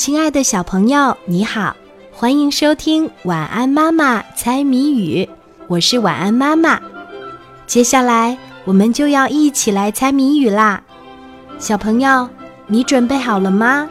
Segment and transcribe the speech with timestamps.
[0.00, 1.76] 亲爱的小朋友，你好，
[2.10, 5.26] 欢迎收听《晚安妈妈猜谜语》，
[5.66, 6.80] 我是晚安妈妈。
[7.66, 10.80] 接下来我们就要一起来猜谜语啦，
[11.58, 12.26] 小朋友，
[12.66, 13.90] 你准备好了吗？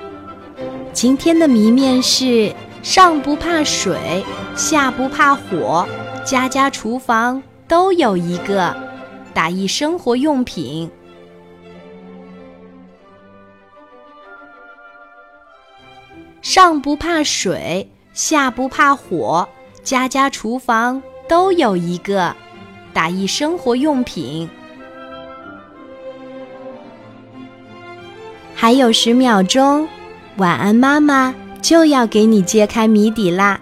[0.93, 5.87] 今天的谜面是：上不怕水，下不怕火，
[6.25, 8.75] 家家厨房都有一个，
[9.31, 10.89] 打一生活用品。
[16.41, 19.47] 上不怕水，下不怕火，
[19.83, 22.35] 家家厨房都有一个，
[22.93, 24.49] 打一生活用品。
[28.55, 29.87] 还有十秒钟，
[30.37, 33.59] 晚安妈妈就要给你揭开谜底啦。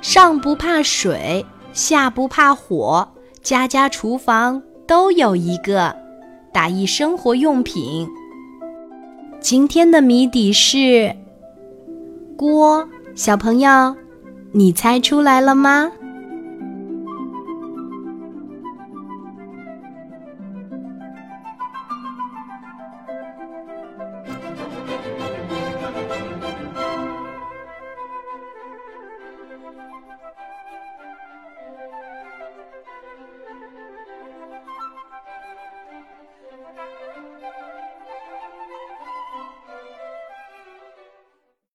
[0.00, 3.08] 上不怕水，下不怕火，
[3.42, 5.94] 家家厨房都有一个，
[6.52, 8.08] 打一生活用品。
[9.40, 11.14] 今天的谜底是
[12.36, 13.96] 锅，小朋友，
[14.52, 15.90] 你猜出来了吗？